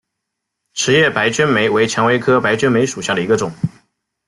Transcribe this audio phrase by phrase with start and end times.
[0.73, 3.51] 齿叶白鹃梅为蔷薇科白鹃梅属下的一个种。